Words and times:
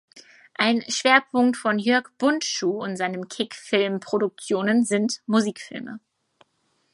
Ein 0.55 0.81
Schwerpunkt 0.89 1.57
von 1.57 1.77
Jörg 1.77 2.07
Bundschuh 2.17 2.71
und 2.81 2.95
seinen 2.97 3.27
Kick 3.27 3.53
Film 3.53 3.99
Produktionen 3.99 4.83
sind 4.83 5.21
Musikfilme. 5.27 5.99